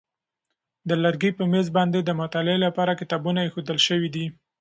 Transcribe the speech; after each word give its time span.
د 0.89 0.91
لرګي 1.03 1.31
په 1.37 1.43
مېز 1.51 1.67
باندې 1.77 1.99
د 2.01 2.09
مطالعې 2.21 2.59
لپاره 2.65 2.97
کتابونه 3.01 3.39
ایښودل 3.41 3.77
شوي 3.87 4.09
دي. 4.15 4.25